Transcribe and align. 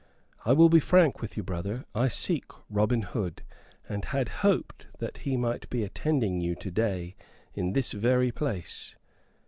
I 0.45 0.53
will 0.53 0.67
be 0.69 0.79
frank 0.79 1.21
with 1.21 1.37
you, 1.37 1.43
brother. 1.43 1.85
I 1.93 2.07
seek 2.07 2.45
Robin 2.71 3.03
Hood, 3.03 3.43
and 3.87 4.05
had 4.05 4.29
hoped 4.39 4.87
that 4.97 5.19
he 5.19 5.37
might 5.37 5.69
be 5.69 5.83
attending 5.83 6.41
you 6.41 6.55
to 6.55 6.71
day 6.71 7.15
in 7.53 7.73
this 7.73 7.91
very 7.91 8.31
place." 8.31 8.95